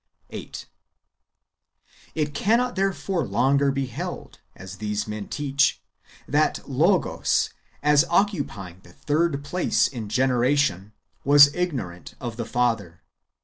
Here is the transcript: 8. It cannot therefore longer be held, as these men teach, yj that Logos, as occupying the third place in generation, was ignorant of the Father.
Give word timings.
8. 0.31 0.65
It 2.15 2.33
cannot 2.33 2.75
therefore 2.75 3.23
longer 3.27 3.71
be 3.71 3.85
held, 3.85 4.39
as 4.55 4.77
these 4.77 5.07
men 5.07 5.27
teach, 5.27 5.79
yj 6.27 6.31
that 6.31 6.67
Logos, 6.67 7.51
as 7.83 8.03
occupying 8.09 8.79
the 8.81 8.93
third 8.93 9.43
place 9.43 9.87
in 9.87 10.09
generation, 10.09 10.93
was 11.23 11.53
ignorant 11.53 12.15
of 12.19 12.35
the 12.35 12.45
Father. 12.45 13.03